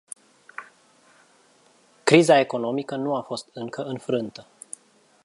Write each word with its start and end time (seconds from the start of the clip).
Criza 2.05 2.39
economică 2.39 2.95
nu 2.95 3.15
a 3.15 3.21
fost 3.21 3.47
încă 3.53 3.83
înfrântă. 3.83 4.45